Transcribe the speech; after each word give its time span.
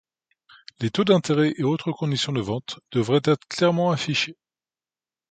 Les 0.79 0.89
taux 0.89 1.03
d'intérêt 1.03 1.53
et 1.59 1.63
autres 1.63 1.91
conditions 1.91 2.31
de 2.33 2.41
vente 2.41 2.79
devraient 2.91 3.21
être 3.23 3.47
clairement 3.47 3.91
affichées. 3.91 4.35